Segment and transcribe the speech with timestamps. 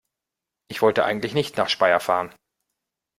[0.67, 2.33] Ich wollte eigentlich nicht nach Speyer fahren